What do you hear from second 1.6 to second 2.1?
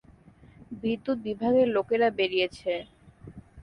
লোকেরা